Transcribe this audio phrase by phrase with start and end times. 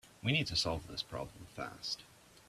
[0.23, 2.01] We need to solve this problem fast.